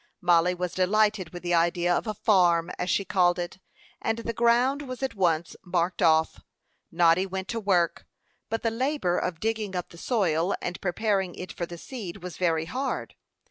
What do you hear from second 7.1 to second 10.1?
went to work; but the labor of digging up the